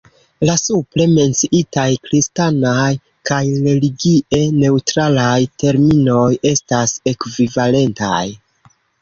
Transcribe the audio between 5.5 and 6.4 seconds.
terminoj